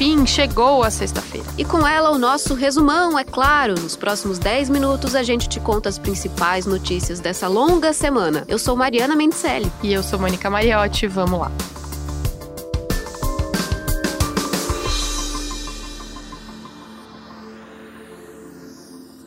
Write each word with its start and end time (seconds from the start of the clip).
Enfim, 0.00 0.24
chegou 0.24 0.84
a 0.84 0.92
sexta-feira. 0.92 1.48
E 1.58 1.64
com 1.64 1.84
ela 1.84 2.10
o 2.10 2.18
nosso 2.18 2.54
resumão, 2.54 3.18
é 3.18 3.24
claro. 3.24 3.74
Nos 3.74 3.96
próximos 3.96 4.38
10 4.38 4.70
minutos 4.70 5.16
a 5.16 5.24
gente 5.24 5.48
te 5.48 5.58
conta 5.58 5.88
as 5.88 5.98
principais 5.98 6.66
notícias 6.66 7.18
dessa 7.18 7.48
longa 7.48 7.92
semana. 7.92 8.44
Eu 8.46 8.60
sou 8.60 8.76
Mariana 8.76 9.16
Mendicelli. 9.16 9.72
E 9.82 9.92
eu 9.92 10.04
sou 10.04 10.16
Mônica 10.16 10.48
Mariotti. 10.48 11.08
Vamos 11.08 11.40
lá. 11.40 11.50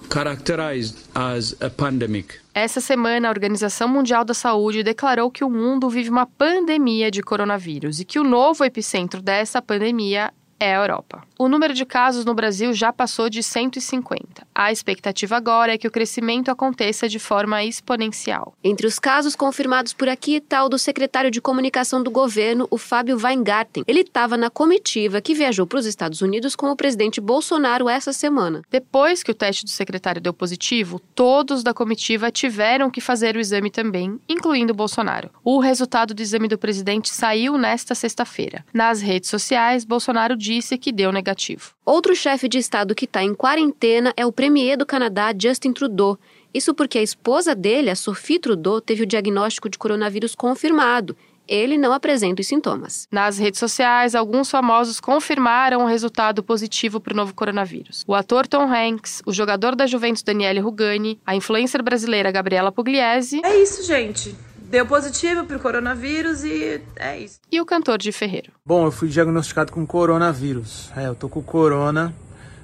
characterized 0.09 0.97
as 1.15 1.55
a 1.61 1.69
pandemic. 1.69 2.35
Essa 2.53 2.81
semana, 2.81 3.27
a 3.27 3.31
Organização 3.31 3.87
Mundial 3.87 4.25
da 4.25 4.33
Saúde 4.33 4.83
declarou 4.83 5.31
que 5.31 5.43
o 5.43 5.49
mundo 5.49 5.89
vive 5.89 6.09
uma 6.09 6.25
pandemia 6.25 7.09
de 7.09 7.21
coronavírus 7.21 7.99
e 7.99 8.05
que 8.05 8.19
o 8.19 8.23
novo 8.23 8.63
epicentro 8.65 9.21
dessa 9.21 9.61
pandemia 9.61 10.31
é 10.61 10.75
a 10.75 10.79
Europa. 10.79 11.23
O 11.39 11.49
número 11.49 11.73
de 11.73 11.83
casos 11.87 12.23
no 12.23 12.35
Brasil 12.35 12.71
já 12.71 12.93
passou 12.93 13.31
de 13.31 13.41
150. 13.41 14.45
A 14.53 14.71
expectativa 14.71 15.35
agora 15.35 15.73
é 15.73 15.77
que 15.77 15.87
o 15.87 15.91
crescimento 15.91 16.51
aconteça 16.51 17.09
de 17.09 17.17
forma 17.17 17.63
exponencial. 17.63 18.53
Entre 18.63 18.85
os 18.85 18.99
casos 18.99 19.35
confirmados 19.35 19.91
por 19.91 20.07
aqui 20.07 20.35
está 20.35 20.63
o 20.63 20.69
do 20.69 20.77
secretário 20.77 21.31
de 21.31 21.41
comunicação 21.41 22.03
do 22.03 22.11
governo, 22.11 22.67
o 22.69 22.77
Fábio 22.77 23.17
Weingarten. 23.17 23.83
Ele 23.87 24.01
estava 24.01 24.37
na 24.37 24.51
comitiva 24.51 25.19
que 25.19 25.33
viajou 25.33 25.65
para 25.65 25.79
os 25.79 25.87
Estados 25.87 26.21
Unidos 26.21 26.55
com 26.55 26.69
o 26.69 26.75
presidente 26.75 27.19
Bolsonaro 27.19 27.89
essa 27.89 28.13
semana. 28.13 28.61
Depois 28.69 29.23
que 29.23 29.31
o 29.31 29.35
teste 29.35 29.65
do 29.65 29.71
secretário 29.71 30.21
deu 30.21 30.33
positivo, 30.33 30.99
todos 31.15 31.63
da 31.63 31.73
comitiva 31.73 32.29
tiveram 32.29 32.91
que 32.91 33.01
fazer 33.01 33.35
o 33.35 33.39
exame 33.39 33.71
também, 33.71 34.19
incluindo 34.29 34.75
Bolsonaro. 34.75 35.31
O 35.43 35.59
resultado 35.59 36.13
do 36.13 36.21
exame 36.21 36.47
do 36.47 36.59
presidente 36.59 37.09
saiu 37.09 37.57
nesta 37.57 37.95
sexta-feira. 37.95 38.63
Nas 38.71 39.01
redes 39.01 39.27
sociais, 39.27 39.83
Bolsonaro 39.83 40.37
disse 40.37 40.50
que 40.77 40.91
deu 40.91 41.11
negativo. 41.11 41.73
Outro 41.85 42.15
chefe 42.15 42.49
de 42.49 42.57
estado 42.57 42.95
que 42.95 43.05
está 43.05 43.23
em 43.23 43.33
quarentena 43.33 44.13
é 44.17 44.25
o 44.25 44.31
premier 44.31 44.77
do 44.77 44.85
Canadá, 44.85 45.33
Justin 45.37 45.71
Trudeau. 45.71 46.17
Isso 46.53 46.73
porque 46.73 46.97
a 46.97 47.03
esposa 47.03 47.55
dele, 47.55 47.89
a 47.89 47.95
Sophie 47.95 48.39
Trudeau, 48.39 48.81
teve 48.81 49.03
o 49.03 49.05
diagnóstico 49.05 49.69
de 49.69 49.77
coronavírus 49.77 50.35
confirmado 50.35 51.15
ele 51.47 51.77
não 51.77 51.91
apresenta 51.91 52.41
os 52.41 52.47
sintomas. 52.47 53.09
Nas 53.11 53.37
redes 53.37 53.59
sociais, 53.59 54.15
alguns 54.15 54.49
famosos 54.49 55.01
confirmaram 55.01 55.83
o 55.83 55.85
resultado 55.85 56.41
positivo 56.41 57.01
para 57.01 57.13
o 57.13 57.15
novo 57.15 57.33
coronavírus. 57.33 58.05
O 58.07 58.15
ator 58.15 58.47
Tom 58.47 58.71
Hanks, 58.73 59.21
o 59.25 59.33
jogador 59.33 59.75
da 59.75 59.85
Juventus 59.85 60.23
Daniele 60.23 60.61
Rugani, 60.61 61.19
a 61.25 61.35
influencer 61.35 61.83
brasileira 61.83 62.31
Gabriela 62.31 62.71
Pugliese. 62.71 63.41
É 63.43 63.61
isso, 63.61 63.83
gente 63.83 64.33
deu 64.71 64.85
positivo 64.85 65.45
pro 65.45 65.59
coronavírus 65.59 66.43
e 66.43 66.81
é 66.95 67.19
isso. 67.19 67.39
E 67.51 67.59
o 67.59 67.65
cantor 67.65 67.97
de 67.97 68.11
Ferreiro. 68.11 68.53
Bom, 68.65 68.85
eu 68.85 68.91
fui 68.91 69.09
diagnosticado 69.09 69.71
com 69.71 69.85
coronavírus. 69.85 70.89
É, 70.95 71.07
eu 71.07 71.13
tô 71.13 71.27
com 71.27 71.43
corona, 71.43 72.15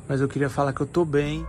mas 0.07 0.21
eu 0.21 0.27
queria 0.27 0.49
falar 0.49 0.71
que 0.71 0.81
eu 0.81 0.87
tô 0.87 1.03
bem. 1.03 1.45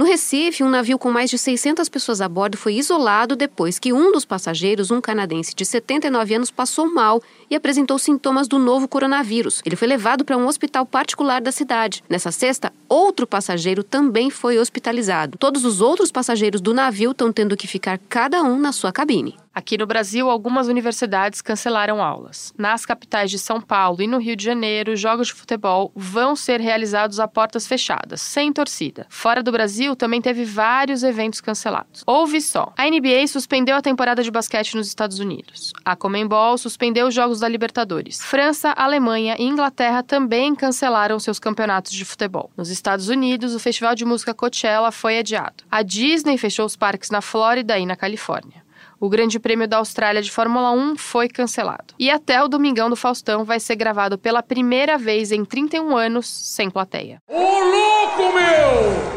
No 0.00 0.06
Recife, 0.06 0.64
um 0.64 0.70
navio 0.70 0.98
com 0.98 1.10
mais 1.10 1.28
de 1.28 1.36
600 1.36 1.86
pessoas 1.90 2.22
a 2.22 2.28
bordo 2.28 2.56
foi 2.56 2.76
isolado 2.76 3.36
depois 3.36 3.78
que 3.78 3.92
um 3.92 4.10
dos 4.10 4.24
passageiros, 4.24 4.90
um 4.90 4.98
canadense 4.98 5.54
de 5.54 5.62
79 5.62 6.36
anos, 6.36 6.50
passou 6.50 6.90
mal 6.90 7.22
e 7.50 7.54
apresentou 7.54 7.98
sintomas 7.98 8.48
do 8.48 8.58
novo 8.58 8.88
coronavírus. 8.88 9.60
Ele 9.62 9.76
foi 9.76 9.86
levado 9.86 10.24
para 10.24 10.38
um 10.38 10.46
hospital 10.46 10.86
particular 10.86 11.42
da 11.42 11.52
cidade. 11.52 12.02
Nessa 12.08 12.32
sexta, 12.32 12.72
outro 12.88 13.26
passageiro 13.26 13.84
também 13.84 14.30
foi 14.30 14.58
hospitalizado. 14.58 15.36
Todos 15.36 15.66
os 15.66 15.82
outros 15.82 16.10
passageiros 16.10 16.62
do 16.62 16.72
navio 16.72 17.10
estão 17.10 17.30
tendo 17.30 17.54
que 17.54 17.66
ficar 17.66 18.00
cada 18.08 18.42
um 18.42 18.58
na 18.58 18.72
sua 18.72 18.92
cabine. 18.92 19.36
Aqui 19.52 19.76
no 19.76 19.84
Brasil, 19.84 20.30
algumas 20.30 20.68
universidades 20.68 21.42
cancelaram 21.42 22.00
aulas. 22.00 22.54
Nas 22.56 22.86
capitais 22.86 23.32
de 23.32 23.38
São 23.38 23.60
Paulo 23.60 24.00
e 24.00 24.06
no 24.06 24.18
Rio 24.18 24.36
de 24.36 24.44
Janeiro, 24.44 24.94
jogos 24.94 25.26
de 25.26 25.34
futebol 25.34 25.90
vão 25.94 26.36
ser 26.36 26.60
realizados 26.60 27.18
a 27.18 27.26
portas 27.26 27.66
fechadas, 27.66 28.20
sem 28.20 28.52
torcida. 28.52 29.06
Fora 29.08 29.42
do 29.42 29.50
Brasil, 29.50 29.96
também 29.96 30.22
teve 30.22 30.44
vários 30.44 31.02
eventos 31.02 31.40
cancelados. 31.40 32.04
Ouve 32.06 32.40
só: 32.40 32.72
a 32.78 32.88
NBA 32.88 33.26
suspendeu 33.26 33.74
a 33.74 33.82
temporada 33.82 34.22
de 34.22 34.30
basquete 34.30 34.76
nos 34.76 34.86
Estados 34.86 35.18
Unidos. 35.18 35.72
A 35.84 35.96
Comembol 35.96 36.56
suspendeu 36.56 37.08
os 37.08 37.14
jogos 37.14 37.40
da 37.40 37.48
Libertadores. 37.48 38.22
França, 38.22 38.72
Alemanha 38.76 39.34
e 39.36 39.42
Inglaterra 39.42 40.04
também 40.04 40.54
cancelaram 40.54 41.18
seus 41.18 41.40
campeonatos 41.40 41.90
de 41.90 42.04
futebol. 42.04 42.52
Nos 42.56 42.70
Estados 42.70 43.08
Unidos, 43.08 43.52
o 43.52 43.58
festival 43.58 43.96
de 43.96 44.04
música 44.04 44.32
Coachella 44.32 44.92
foi 44.92 45.18
adiado. 45.18 45.64
A 45.68 45.82
Disney 45.82 46.38
fechou 46.38 46.64
os 46.64 46.76
parques 46.76 47.10
na 47.10 47.20
Flórida 47.20 47.76
e 47.76 47.84
na 47.84 47.96
Califórnia. 47.96 48.69
O 48.98 49.08
Grande 49.08 49.38
Prêmio 49.38 49.66
da 49.66 49.78
Austrália 49.78 50.22
de 50.22 50.30
Fórmula 50.30 50.70
1 50.72 50.96
foi 50.96 51.28
cancelado. 51.28 51.94
E 51.98 52.10
até 52.10 52.42
o 52.42 52.48
Domingão 52.48 52.90
do 52.90 52.96
Faustão 52.96 53.44
vai 53.44 53.58
ser 53.58 53.76
gravado 53.76 54.18
pela 54.18 54.42
primeira 54.42 54.98
vez 54.98 55.32
em 55.32 55.44
31 55.44 55.96
anos 55.96 56.26
sem 56.26 56.70
plateia. 56.70 57.22
Ô 57.28 57.38
louco, 57.38 58.34
meu! 58.34 59.09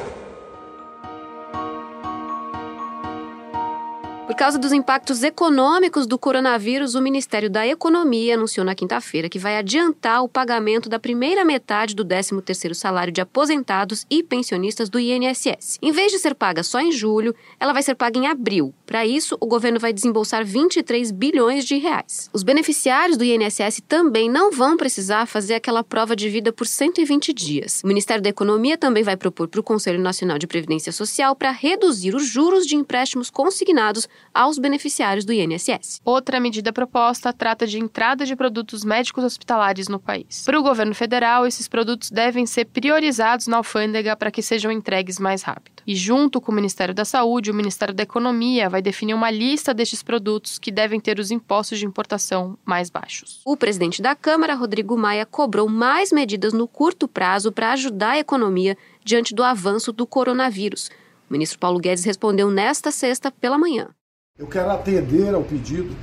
Por 4.34 4.38
causa 4.38 4.58
dos 4.58 4.72
impactos 4.72 5.22
econômicos 5.22 6.08
do 6.08 6.18
coronavírus, 6.18 6.96
o 6.96 7.02
Ministério 7.04 7.52
da 7.52 7.68
Economia 7.68 8.34
anunciou 8.34 8.66
na 8.66 8.74
quinta-feira 8.74 9.30
que 9.30 9.38
vai 9.38 9.58
adiantar 9.58 10.24
o 10.24 10.28
pagamento 10.28 10.90
da 10.90 10.98
primeira 10.98 11.46
metade 11.46 11.96
do 11.96 12.04
13º 12.04 12.74
salário 12.74 13.14
de 13.14 13.22
aposentados 13.22 14.08
e 14.10 14.24
pensionistas 14.24 14.90
do 14.90 15.00
INSS. 15.00 15.78
Em 15.80 15.92
vez 15.92 16.12
de 16.12 16.18
ser 16.18 16.34
paga 16.34 16.64
só 16.64 16.80
em 16.80 16.92
julho, 16.92 17.36
ela 17.60 17.74
vai 17.74 17.84
ser 17.84 17.94
paga 17.94 18.18
em 18.18 18.26
abril. 18.26 18.74
Para 18.88 19.06
isso, 19.06 19.38
o 19.40 19.46
governo 19.46 19.80
vai 19.80 19.94
desembolsar 19.94 20.44
23 20.44 21.12
bilhões 21.12 21.64
de 21.64 21.78
reais. 21.78 22.28
Os 22.34 22.42
beneficiários 22.42 23.18
do 23.18 23.24
INSS 23.24 23.84
também 23.88 24.32
não 24.32 24.52
vão 24.52 24.76
precisar 24.76 25.28
fazer 25.28 25.54
aquela 25.54 25.84
prova 25.84 26.16
de 26.16 26.28
vida 26.28 26.52
por 26.52 26.66
120 26.66 27.32
dias. 27.34 27.82
O 27.84 27.88
Ministério 27.88 28.24
da 28.24 28.30
Economia 28.30 28.80
também 28.80 29.04
vai 29.04 29.16
propor 29.16 29.48
para 29.48 29.60
o 29.60 29.64
Conselho 29.64 30.00
Nacional 30.00 30.40
de 30.40 30.48
Previdência 30.48 30.92
Social 30.92 31.36
para 31.36 31.52
reduzir 31.52 32.16
os 32.16 32.26
juros 32.26 32.66
de 32.66 32.76
empréstimos 32.76 33.30
consignados 33.30 34.08
aos 34.34 34.60
beneficiários 34.60 35.26
do 35.26 35.34
INSS. 35.34 36.02
Outra 36.04 36.40
medida 36.40 36.74
proposta 36.74 37.34
trata 37.34 37.66
de 37.66 37.80
entrada 37.80 38.26
de 38.26 38.36
produtos 38.36 38.84
médicos 38.84 39.24
hospitalares 39.24 39.88
no 39.88 40.00
país. 40.00 40.44
Para 40.46 40.60
o 40.60 40.64
governo 40.64 40.94
federal, 40.94 41.46
esses 41.46 41.68
produtos 41.68 42.12
devem 42.12 42.46
ser 42.46 42.66
priorizados 42.66 43.48
na 43.48 43.58
alfândega 43.58 44.16
para 44.16 44.32
que 44.32 44.42
sejam 44.42 44.72
entregues 44.72 45.20
mais 45.20 45.44
rápido. 45.44 45.84
E 45.86 45.96
junto 45.96 46.40
com 46.40 46.52
o 46.52 46.56
Ministério 46.56 46.94
da 46.94 47.06
Saúde, 47.06 47.52
o 47.52 47.54
Ministério 47.54 47.94
da 47.94 48.04
Economia 48.04 48.70
vai 48.70 48.82
definir 48.82 49.14
uma 49.14 49.30
lista 49.30 49.74
destes 49.74 50.02
produtos 50.02 50.58
que 50.58 50.72
devem 50.72 51.00
ter 51.00 51.20
os 51.20 51.32
impostos 51.32 51.80
de 51.80 51.86
importação 51.86 52.58
mais 52.66 52.90
baixos. 52.90 53.42
O 53.46 53.58
presidente 53.58 54.02
da 54.02 54.16
Câmara, 54.16 54.56
Rodrigo 54.56 54.98
Maia, 54.98 55.26
cobrou 55.26 55.68
mais 55.68 56.12
medidas 56.12 56.54
no 56.54 56.68
curto 56.68 57.08
prazo 57.08 57.52
para 57.52 57.74
ajudar 57.74 58.12
a 58.12 58.20
economia 58.20 58.78
diante 59.04 59.34
do 59.36 59.44
avanço 59.44 59.92
do 59.92 60.08
coronavírus. 60.08 60.90
O 61.30 61.34
ministro 61.34 61.60
Paulo 61.60 61.80
Guedes 61.80 62.04
respondeu 62.04 62.50
nesta 62.50 62.92
sexta 62.92 63.32
pela 63.32 63.58
manhã. 63.58 63.90
Eu 64.40 64.48
quero 64.48 64.72
atender 64.72 65.32
ao 65.36 65.44
pedido 65.44 65.96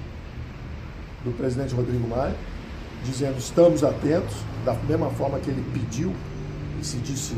do 1.24 1.36
presidente 1.36 1.74
Rodrigo 1.74 2.06
Maia, 2.06 2.32
dizendo 3.02 3.36
estamos 3.38 3.82
atentos, 3.82 4.36
da 4.64 4.72
mesma 4.72 5.10
forma 5.10 5.40
que 5.40 5.50
ele 5.50 5.64
pediu 5.72 6.14
e 6.80 6.84
se 6.84 6.98
disse, 6.98 7.34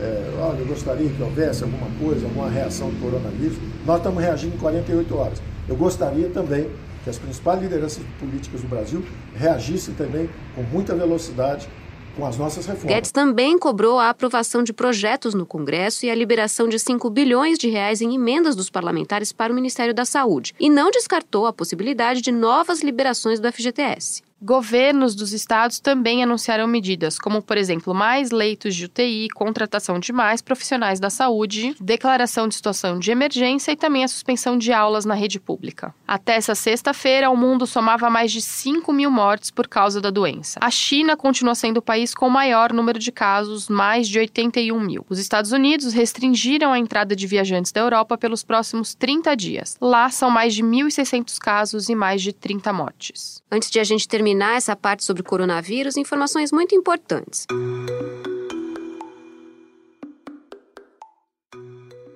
é, 0.00 0.34
olha, 0.40 0.58
eu 0.58 0.66
gostaria 0.66 1.08
que 1.08 1.22
houvesse 1.22 1.62
alguma 1.62 1.86
coisa, 1.96 2.26
alguma 2.26 2.50
reação 2.50 2.90
do 2.90 3.00
coronavírus. 3.00 3.56
Nós 3.86 3.98
estamos 3.98 4.20
reagindo 4.20 4.56
em 4.56 4.58
48 4.58 5.16
horas. 5.16 5.40
Eu 5.68 5.76
gostaria 5.76 6.28
também 6.28 6.68
que 7.04 7.10
as 7.10 7.18
principais 7.18 7.62
lideranças 7.62 8.02
políticas 8.18 8.62
do 8.62 8.66
Brasil 8.66 9.04
reagissem 9.36 9.94
também 9.94 10.28
com 10.56 10.62
muita 10.64 10.92
velocidade 10.92 11.68
com 12.16 12.26
as 12.26 12.36
nossas 12.36 12.66
reformas. 12.66 12.94
Guedes 12.94 13.12
também 13.12 13.58
cobrou 13.58 13.98
a 13.98 14.08
aprovação 14.08 14.62
de 14.62 14.72
projetos 14.72 15.34
no 15.34 15.46
Congresso 15.46 16.04
e 16.06 16.10
a 16.10 16.14
liberação 16.14 16.68
de 16.68 16.78
5 16.78 17.08
bilhões 17.10 17.58
de 17.58 17.68
reais 17.68 18.00
em 18.00 18.14
emendas 18.14 18.54
dos 18.56 18.70
parlamentares 18.70 19.32
para 19.32 19.52
o 19.52 19.54
Ministério 19.56 19.94
da 19.94 20.04
Saúde 20.04 20.54
e 20.58 20.68
não 20.68 20.90
descartou 20.90 21.46
a 21.46 21.52
possibilidade 21.52 22.20
de 22.20 22.32
novas 22.32 22.82
liberações 22.82 23.40
do 23.40 23.50
FGTS. 23.50 24.22
Governos 24.44 25.14
dos 25.14 25.32
estados 25.32 25.78
também 25.78 26.20
anunciaram 26.20 26.66
medidas, 26.66 27.16
como, 27.16 27.40
por 27.40 27.56
exemplo, 27.56 27.94
mais 27.94 28.32
leitos 28.32 28.74
de 28.74 28.86
UTI, 28.86 29.28
contratação 29.28 30.00
de 30.00 30.12
mais 30.12 30.42
profissionais 30.42 30.98
da 30.98 31.08
saúde, 31.08 31.76
declaração 31.80 32.48
de 32.48 32.56
situação 32.56 32.98
de 32.98 33.12
emergência 33.12 33.70
e 33.70 33.76
também 33.76 34.02
a 34.02 34.08
suspensão 34.08 34.58
de 34.58 34.72
aulas 34.72 35.04
na 35.04 35.14
rede 35.14 35.38
pública. 35.38 35.94
Até 36.08 36.34
essa 36.34 36.56
sexta-feira, 36.56 37.30
o 37.30 37.36
mundo 37.36 37.68
somava 37.68 38.10
mais 38.10 38.32
de 38.32 38.42
5 38.42 38.92
mil 38.92 39.12
mortes 39.12 39.52
por 39.52 39.68
causa 39.68 40.00
da 40.00 40.10
doença. 40.10 40.58
A 40.60 40.72
China 40.72 41.16
continua 41.16 41.54
sendo 41.54 41.76
o 41.76 41.82
país 41.82 42.12
com 42.12 42.26
o 42.26 42.30
maior 42.30 42.72
número 42.72 42.98
de 42.98 43.12
casos, 43.12 43.68
mais 43.68 44.08
de 44.08 44.18
81 44.18 44.80
mil. 44.80 45.06
Os 45.08 45.20
Estados 45.20 45.52
Unidos 45.52 45.92
restringiram 45.92 46.72
a 46.72 46.80
entrada 46.80 47.14
de 47.14 47.28
viajantes 47.28 47.70
da 47.70 47.80
Europa 47.80 48.18
pelos 48.18 48.42
próximos 48.42 48.92
30 48.92 49.36
dias. 49.36 49.76
Lá 49.80 50.10
são 50.10 50.28
mais 50.28 50.52
de 50.52 50.64
1.600 50.64 51.38
casos 51.38 51.88
e 51.88 51.94
mais 51.94 52.20
de 52.20 52.32
30 52.32 52.72
mortes. 52.72 53.40
Antes 53.48 53.70
de 53.70 53.78
a 53.78 53.84
gente 53.84 54.08
terminar, 54.08 54.31
terminar 54.32 54.56
essa 54.56 54.74
parte 54.74 55.04
sobre 55.04 55.20
o 55.20 55.24
coronavírus, 55.24 55.96
informações 55.96 56.50
muito 56.50 56.74
importantes. 56.74 57.46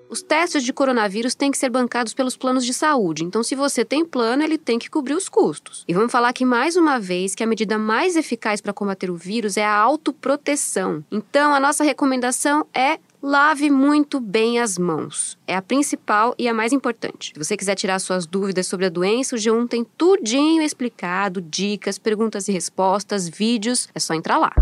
Os 0.08 0.22
testes 0.22 0.64
de 0.64 0.72
coronavírus 0.72 1.34
têm 1.34 1.50
que 1.50 1.58
ser 1.58 1.68
bancados 1.68 2.14
pelos 2.14 2.34
planos 2.34 2.64
de 2.64 2.72
saúde. 2.72 3.22
Então, 3.22 3.42
se 3.42 3.54
você 3.54 3.84
tem 3.84 4.02
plano, 4.02 4.42
ele 4.42 4.56
tem 4.56 4.78
que 4.78 4.88
cobrir 4.88 5.12
os 5.12 5.28
custos. 5.28 5.84
E 5.86 5.92
vamos 5.92 6.10
falar 6.10 6.30
aqui 6.30 6.42
mais 6.42 6.74
uma 6.74 6.98
vez 6.98 7.34
que 7.34 7.42
a 7.42 7.46
medida 7.46 7.76
mais 7.76 8.16
eficaz 8.16 8.62
para 8.62 8.72
combater 8.72 9.10
o 9.10 9.16
vírus 9.16 9.58
é 9.58 9.64
a 9.64 9.76
autoproteção. 9.76 11.04
Então, 11.12 11.52
a 11.52 11.60
nossa 11.60 11.84
recomendação 11.84 12.66
é 12.72 12.98
Lave 13.28 13.72
muito 13.72 14.20
bem 14.20 14.60
as 14.60 14.78
mãos. 14.78 15.36
É 15.48 15.56
a 15.56 15.60
principal 15.60 16.32
e 16.38 16.46
a 16.46 16.54
mais 16.54 16.72
importante. 16.72 17.32
Se 17.34 17.44
você 17.44 17.56
quiser 17.56 17.74
tirar 17.74 17.98
suas 17.98 18.24
dúvidas 18.24 18.68
sobre 18.68 18.86
a 18.86 18.88
doença, 18.88 19.34
o 19.34 19.38
G1 19.38 19.66
tem 19.66 19.82
tudinho 19.82 20.62
explicado, 20.62 21.40
dicas, 21.40 21.98
perguntas 21.98 22.46
e 22.46 22.52
respostas, 22.52 23.28
vídeos, 23.28 23.88
é 23.92 23.98
só 23.98 24.14
entrar 24.14 24.38
lá. 24.38 24.52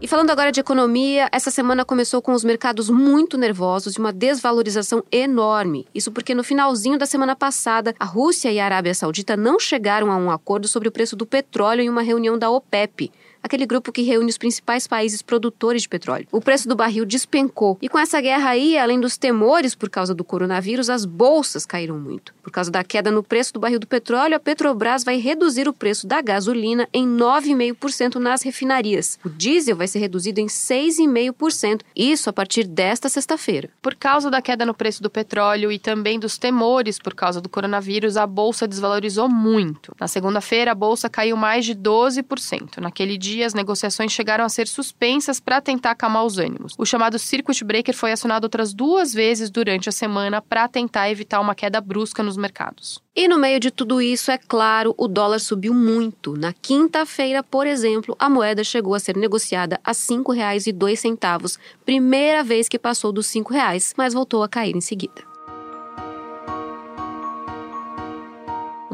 E 0.00 0.06
falando 0.06 0.30
agora 0.30 0.52
de 0.52 0.60
economia, 0.60 1.28
essa 1.32 1.50
semana 1.50 1.84
começou 1.84 2.22
com 2.22 2.34
os 2.34 2.44
mercados 2.44 2.88
muito 2.88 3.36
nervosos 3.36 3.94
e 3.94 3.98
uma 3.98 4.12
desvalorização 4.12 5.02
enorme. 5.10 5.88
Isso 5.92 6.12
porque 6.12 6.36
no 6.36 6.44
finalzinho 6.44 6.96
da 6.96 7.04
semana 7.04 7.34
passada, 7.34 7.96
a 7.98 8.04
Rússia 8.04 8.52
e 8.52 8.60
a 8.60 8.64
Arábia 8.64 8.94
Saudita 8.94 9.36
não 9.36 9.58
chegaram 9.58 10.12
a 10.12 10.16
um 10.16 10.30
acordo 10.30 10.68
sobre 10.68 10.88
o 10.88 10.92
preço 10.92 11.16
do 11.16 11.26
petróleo 11.26 11.82
em 11.82 11.90
uma 11.90 12.02
reunião 12.02 12.38
da 12.38 12.48
OPEP 12.48 13.10
aquele 13.42 13.66
grupo 13.66 13.92
que 13.92 14.02
reúne 14.02 14.30
os 14.30 14.38
principais 14.38 14.86
países 14.86 15.22
produtores 15.22 15.82
de 15.82 15.88
petróleo. 15.88 16.26
O 16.32 16.40
preço 16.40 16.68
do 16.68 16.76
barril 16.76 17.04
despencou. 17.04 17.78
E 17.80 17.88
com 17.88 17.98
essa 17.98 18.20
guerra 18.20 18.50
aí, 18.50 18.76
além 18.76 19.00
dos 19.00 19.16
temores 19.16 19.74
por 19.74 19.88
causa 19.90 20.14
do 20.14 20.24
coronavírus, 20.24 20.90
as 20.90 21.04
bolsas 21.04 21.66
caíram 21.66 21.98
muito. 21.98 22.34
Por 22.42 22.50
causa 22.50 22.70
da 22.70 22.82
queda 22.82 23.10
no 23.10 23.22
preço 23.22 23.52
do 23.52 23.60
barril 23.60 23.78
do 23.78 23.86
petróleo, 23.86 24.36
a 24.36 24.40
Petrobras 24.40 25.04
vai 25.04 25.18
reduzir 25.18 25.68
o 25.68 25.72
preço 25.72 26.06
da 26.06 26.22
gasolina 26.22 26.88
em 26.92 27.06
9,5% 27.06 28.16
nas 28.16 28.42
refinarias. 28.42 29.18
O 29.24 29.28
diesel 29.28 29.76
vai 29.76 29.86
ser 29.86 29.98
reduzido 29.98 30.40
em 30.40 30.46
6,5%, 30.46 31.82
isso 31.94 32.30
a 32.30 32.32
partir 32.32 32.64
desta 32.66 33.08
sexta-feira. 33.08 33.68
Por 33.82 33.94
causa 33.94 34.30
da 34.30 34.40
queda 34.40 34.64
no 34.64 34.72
preço 34.72 35.02
do 35.02 35.10
petróleo 35.10 35.70
e 35.70 35.78
também 35.78 36.18
dos 36.18 36.38
temores 36.38 36.98
por 36.98 37.14
causa 37.14 37.40
do 37.40 37.48
coronavírus, 37.48 38.16
a 38.16 38.26
bolsa 38.26 38.66
desvalorizou 38.66 39.28
muito. 39.28 39.94
Na 40.00 40.08
segunda-feira, 40.08 40.72
a 40.72 40.74
bolsa 40.74 41.08
caiu 41.08 41.36
mais 41.36 41.64
de 41.64 41.74
12%. 41.74 42.78
Naquele 42.78 43.18
dia, 43.18 43.27
dia, 43.28 43.46
as 43.46 43.54
negociações 43.54 44.12
chegaram 44.12 44.44
a 44.44 44.48
ser 44.48 44.66
suspensas 44.66 45.38
para 45.38 45.60
tentar 45.60 45.92
acalmar 45.92 46.24
os 46.24 46.38
ânimos. 46.38 46.74
O 46.78 46.86
chamado 46.86 47.18
circuit 47.18 47.62
breaker 47.64 47.94
foi 47.94 48.12
acionado 48.12 48.44
outras 48.44 48.72
duas 48.72 49.12
vezes 49.12 49.50
durante 49.50 49.88
a 49.88 49.92
semana 49.92 50.40
para 50.40 50.66
tentar 50.68 51.10
evitar 51.10 51.40
uma 51.40 51.54
queda 51.54 51.80
brusca 51.80 52.22
nos 52.22 52.36
mercados. 52.36 53.00
E 53.14 53.26
no 53.28 53.38
meio 53.38 53.58
de 53.58 53.70
tudo 53.70 54.00
isso, 54.00 54.30
é 54.30 54.38
claro, 54.38 54.94
o 54.96 55.08
dólar 55.08 55.40
subiu 55.40 55.74
muito. 55.74 56.36
Na 56.36 56.52
quinta-feira, 56.52 57.42
por 57.42 57.66
exemplo, 57.66 58.16
a 58.18 58.30
moeda 58.30 58.62
chegou 58.64 58.94
a 58.94 59.00
ser 59.00 59.16
negociada 59.16 59.80
a 59.84 59.90
R$ 59.90 59.96
5,02, 59.96 61.58
primeira 61.84 62.42
vez 62.42 62.68
que 62.68 62.78
passou 62.78 63.12
dos 63.12 63.32
R$ 63.34 63.42
5,00, 63.42 63.94
mas 63.96 64.14
voltou 64.14 64.42
a 64.42 64.48
cair 64.48 64.76
em 64.76 64.80
seguida. 64.80 65.27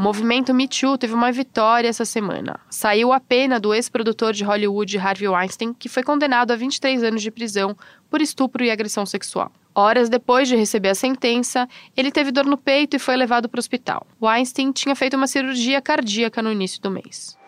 Movimento 0.05 0.53
Me 0.53 0.69
Too 0.69 0.99
teve 0.99 1.15
uma 1.15 1.33
vitória 1.33 1.89
essa 1.89 2.05
semana. 2.05 2.61
Saiu 2.69 3.11
a 3.11 3.19
pena 3.19 3.59
do 3.59 3.73
ex-produtor 3.73 4.35
de 4.35 4.45
Hollywood 4.45 4.99
Harvey 4.99 5.27
Weinstein, 5.27 5.73
que 5.73 5.89
foi 5.89 6.03
condenado 6.03 6.51
a 6.51 6.57
23 6.57 7.03
anos 7.03 7.23
de 7.23 7.31
prisão 7.31 7.75
por 8.11 8.21
estupro 8.21 8.63
e 8.63 8.71
agressão 8.71 9.07
sexual. 9.07 9.51
Horas 9.75 10.11
depois 10.11 10.47
de 10.47 10.57
receber 10.57 10.91
a 10.91 10.95
sentença, 10.95 11.67
ele 11.97 12.13
teve 12.13 12.31
dor 12.31 12.45
no 12.45 12.59
peito 12.59 12.95
e 12.97 12.99
foi 12.99 13.17
levado 13.17 13.49
para 13.49 13.57
o 13.57 13.61
hospital. 13.61 14.07
Weinstein 14.23 14.73
tinha 14.73 14.95
feito 14.95 15.17
uma 15.17 15.27
cirurgia 15.27 15.81
cardíaca 15.81 16.43
no 16.43 16.53
início 16.53 16.83
do 16.83 16.91
mês. 16.91 17.39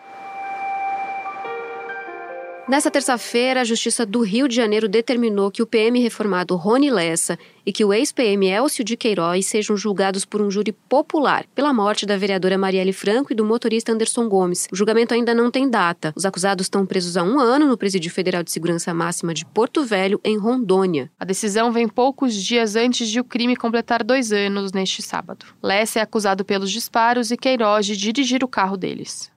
Nessa 2.67 2.91
terça-feira, 2.91 3.61
a 3.61 3.63
Justiça 3.63 4.05
do 4.05 4.19
Rio 4.19 4.45
de 4.45 4.53
Janeiro 4.53 4.89
determinou 4.89 5.49
que 5.49 5.61
o 5.61 5.65
PM 5.65 6.01
reformado 6.01 6.57
Rony 6.57 6.89
Lessa 6.89 7.39
e 7.65 7.71
que 7.71 7.85
o 7.85 7.93
ex-PM 7.93 8.45
Elcio 8.45 8.83
de 8.83 8.97
Queiroz 8.97 9.45
sejam 9.45 9.77
julgados 9.77 10.25
por 10.25 10.41
um 10.41 10.51
júri 10.51 10.73
popular 10.73 11.45
pela 11.55 11.73
morte 11.73 12.05
da 12.05 12.17
vereadora 12.17 12.57
Marielle 12.57 12.91
Franco 12.91 13.31
e 13.31 13.35
do 13.35 13.45
motorista 13.45 13.93
Anderson 13.93 14.27
Gomes. 14.27 14.67
O 14.69 14.75
julgamento 14.75 15.13
ainda 15.13 15.33
não 15.33 15.49
tem 15.49 15.69
data. 15.69 16.11
Os 16.13 16.25
acusados 16.25 16.65
estão 16.65 16.85
presos 16.85 17.15
há 17.15 17.23
um 17.23 17.39
ano 17.39 17.67
no 17.67 17.77
Presídio 17.77 18.11
Federal 18.11 18.43
de 18.43 18.51
Segurança 18.51 18.93
Máxima 18.93 19.33
de 19.33 19.45
Porto 19.45 19.85
Velho, 19.85 20.19
em 20.21 20.37
Rondônia. 20.37 21.09
A 21.17 21.23
decisão 21.23 21.71
vem 21.71 21.87
poucos 21.87 22.35
dias 22.35 22.75
antes 22.75 23.07
de 23.07 23.21
o 23.21 23.23
crime 23.23 23.55
completar 23.55 24.03
dois 24.03 24.33
anos 24.33 24.73
neste 24.73 25.01
sábado. 25.01 25.45
Lessa 25.63 25.99
é 25.99 26.01
acusado 26.01 26.43
pelos 26.43 26.69
disparos 26.69 27.31
e 27.31 27.37
Queiroz 27.37 27.85
de 27.85 27.95
dirigir 27.95 28.43
o 28.43 28.47
carro 28.47 28.75
deles. 28.75 29.31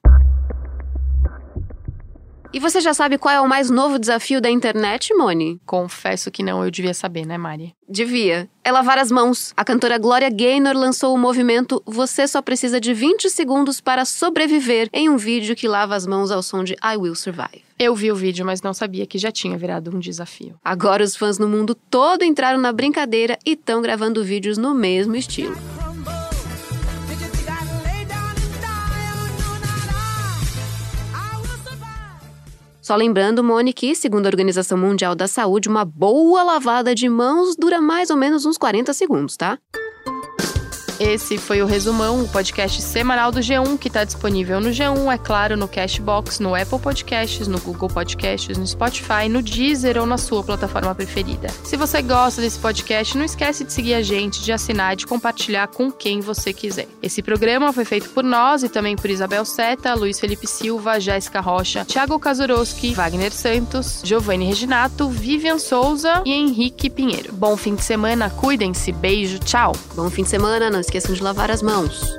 E 2.53 2.59
você 2.59 2.81
já 2.81 2.93
sabe 2.93 3.17
qual 3.17 3.33
é 3.33 3.41
o 3.41 3.49
mais 3.49 3.71
novo 3.71 3.97
desafio 3.97 4.41
da 4.41 4.51
internet, 4.51 5.15
Moni? 5.15 5.61
Confesso 5.65 6.33
que 6.33 6.43
não, 6.43 6.65
eu 6.65 6.71
devia 6.71 6.93
saber, 6.93 7.25
né, 7.25 7.39
Mari? 7.39 7.77
Devia. 7.89 8.51
É 8.65 8.73
lavar 8.73 8.99
as 8.99 9.09
mãos. 9.09 9.53
A 9.57 9.65
cantora 9.65 9.97
Gloria 9.99 10.29
Gaynor 10.29 10.75
lançou 10.75 11.15
o 11.15 11.19
movimento 11.19 11.81
Você 11.87 12.27
só 12.27 12.43
precisa 12.43 12.81
de 12.81 12.93
20 12.93 13.31
segundos 13.31 13.81
para 13.81 14.05
sobreviver 14.05 14.89
em 14.93 15.09
um 15.09 15.17
vídeo 15.17 15.55
que 15.55 15.69
lava 15.69 15.95
as 15.95 16.07
mãos 16.07 16.33
ao 16.33 16.43
som 16.43 16.65
de 16.65 16.73
I 16.75 16.97
Will 16.97 17.15
Survive. 17.15 17.63
Eu 17.79 17.95
vi 17.95 18.11
o 18.11 18.17
vídeo, 18.17 18.45
mas 18.45 18.63
não 18.63 18.75
sabia 18.75 19.07
que 19.07 19.17
já 19.17 19.31
tinha 19.31 19.57
virado 19.57 19.95
um 19.95 20.01
desafio. 20.01 20.57
Agora 20.65 21.05
os 21.05 21.15
fãs 21.15 21.39
no 21.39 21.49
mundo 21.49 21.75
todo 21.75 22.25
entraram 22.25 22.59
na 22.59 22.73
brincadeira 22.73 23.39
e 23.47 23.53
estão 23.53 23.81
gravando 23.81 24.25
vídeos 24.25 24.59
no 24.59 24.75
mesmo 24.75 25.15
estilo. 25.15 25.57
Só 32.91 32.97
lembrando, 32.97 33.45
Monique, 33.45 33.95
segundo 33.95 34.27
a 34.27 34.29
Organização 34.29 34.77
Mundial 34.77 35.15
da 35.15 35.29
Saúde, 35.29 35.69
uma 35.69 35.85
boa 35.85 36.43
lavada 36.43 36.93
de 36.93 37.09
mãos 37.09 37.55
dura 37.55 37.81
mais 37.81 38.11
ou 38.11 38.17
menos 38.17 38.45
uns 38.45 38.59
40 38.59 38.93
segundos, 38.93 39.37
tá? 39.37 39.61
Esse 41.01 41.39
foi 41.39 41.63
o 41.63 41.67
Resumão, 41.67 42.23
o 42.23 42.29
podcast 42.29 42.83
semanal 42.83 43.33
do 43.33 43.41
G1, 43.41 43.79
que 43.79 43.89
está 43.89 44.05
disponível 44.05 44.61
no 44.61 44.69
G1, 44.69 45.11
é 45.11 45.17
claro, 45.17 45.57
no 45.57 45.67
Cashbox, 45.67 46.41
no 46.41 46.55
Apple 46.55 46.79
Podcasts, 46.79 47.49
no 47.49 47.59
Google 47.59 47.89
Podcasts, 47.89 48.59
no 48.59 48.67
Spotify, 48.67 49.27
no 49.27 49.41
Deezer 49.41 49.97
ou 49.97 50.05
na 50.05 50.19
sua 50.19 50.45
plataforma 50.45 50.95
preferida. 50.95 51.49
Se 51.65 51.75
você 51.75 52.03
gosta 52.03 52.43
desse 52.43 52.59
podcast, 52.59 53.17
não 53.17 53.25
esquece 53.25 53.65
de 53.65 53.73
seguir 53.73 53.95
a 53.95 54.03
gente, 54.03 54.43
de 54.43 54.53
assinar 54.53 54.93
e 54.93 54.97
de 54.97 55.07
compartilhar 55.07 55.69
com 55.69 55.91
quem 55.91 56.21
você 56.21 56.53
quiser. 56.53 56.87
Esse 57.03 57.23
programa 57.23 57.73
foi 57.73 57.87
feito 57.87 58.11
por 58.11 58.23
nós 58.23 58.63
e 58.63 58.69
também 58.69 58.95
por 58.95 59.09
Isabel 59.09 59.47
Seta, 59.47 59.95
Luiz 59.95 60.21
Felipe 60.21 60.47
Silva, 60.47 61.01
Jéssica 61.01 61.41
Rocha, 61.41 61.83
Thiago 61.87 62.19
Kazurowski, 62.19 62.93
Wagner 62.93 63.33
Santos, 63.33 64.03
Giovanni 64.05 64.45
Reginato, 64.45 65.09
Vivian 65.09 65.59
Souza 65.59 66.23
e 66.27 66.35
Henrique 66.35 66.91
Pinheiro. 66.91 67.33
Bom 67.33 67.57
fim 67.57 67.75
de 67.75 67.85
semana, 67.85 68.29
cuidem-se, 68.29 68.93
beijo, 68.93 69.39
tchau! 69.39 69.73
Bom 69.95 70.11
fim 70.11 70.25
de 70.25 70.29
semana, 70.29 70.69
não 70.69 70.90
esqueçam 70.91 71.15
de 71.15 71.23
lavar 71.23 71.53
as 71.53 71.63
mãos. 71.63 72.17